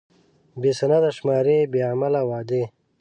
[0.61, 2.63] بې سنده شمارې، بې عمله وعدې.